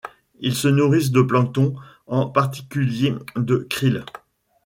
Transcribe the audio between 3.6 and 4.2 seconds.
krill.